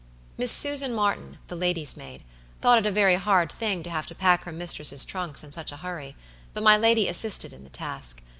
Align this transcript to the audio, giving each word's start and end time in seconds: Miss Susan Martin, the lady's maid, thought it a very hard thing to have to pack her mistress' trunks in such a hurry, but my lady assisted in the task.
Miss 0.35 0.51
Susan 0.51 0.95
Martin, 0.95 1.37
the 1.47 1.55
lady's 1.55 1.95
maid, 1.95 2.23
thought 2.59 2.79
it 2.79 2.87
a 2.87 2.91
very 2.91 3.17
hard 3.17 3.51
thing 3.51 3.83
to 3.83 3.89
have 3.91 4.07
to 4.07 4.15
pack 4.15 4.45
her 4.45 4.51
mistress' 4.51 5.05
trunks 5.05 5.43
in 5.43 5.51
such 5.51 5.71
a 5.71 5.77
hurry, 5.77 6.15
but 6.55 6.63
my 6.63 6.75
lady 6.75 7.07
assisted 7.07 7.53
in 7.53 7.63
the 7.63 7.69
task. 7.69 8.23